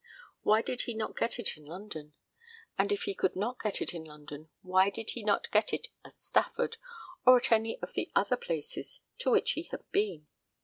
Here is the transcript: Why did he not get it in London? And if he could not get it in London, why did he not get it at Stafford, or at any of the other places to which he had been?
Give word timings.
Why 0.41 0.63
did 0.63 0.81
he 0.85 0.95
not 0.95 1.15
get 1.15 1.37
it 1.37 1.57
in 1.57 1.65
London? 1.65 2.15
And 2.75 2.91
if 2.91 3.03
he 3.03 3.13
could 3.13 3.35
not 3.35 3.59
get 3.59 3.83
it 3.83 3.93
in 3.93 4.03
London, 4.03 4.49
why 4.63 4.89
did 4.89 5.11
he 5.11 5.21
not 5.23 5.51
get 5.51 5.73
it 5.75 5.89
at 6.03 6.13
Stafford, 6.13 6.77
or 7.23 7.37
at 7.37 7.51
any 7.51 7.77
of 7.83 7.93
the 7.93 8.09
other 8.15 8.35
places 8.35 9.01
to 9.19 9.29
which 9.29 9.51
he 9.51 9.61
had 9.61 9.87
been? 9.91 10.25